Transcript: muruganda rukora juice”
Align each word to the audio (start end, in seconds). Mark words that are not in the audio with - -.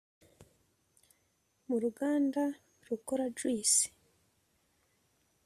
muruganda 1.67 2.43
rukora 2.87 3.25
juice” 3.37 3.81